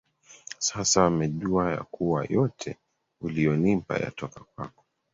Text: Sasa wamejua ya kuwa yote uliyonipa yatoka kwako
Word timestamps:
Sasa 0.59 1.03
wamejua 1.03 1.71
ya 1.71 1.83
kuwa 1.83 2.25
yote 2.25 2.77
uliyonipa 3.21 3.97
yatoka 3.97 4.39
kwako 4.55 4.83